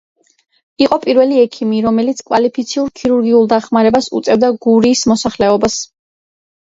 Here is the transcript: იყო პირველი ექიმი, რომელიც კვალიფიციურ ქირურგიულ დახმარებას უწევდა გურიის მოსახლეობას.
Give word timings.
იყო 0.83 0.97
პირველი 1.03 1.37
ექიმი, 1.41 1.81
რომელიც 1.87 2.23
კვალიფიციურ 2.31 2.89
ქირურგიულ 3.01 3.47
დახმარებას 3.55 4.09
უწევდა 4.21 4.51
გურიის 4.67 5.05
მოსახლეობას. 5.13 5.77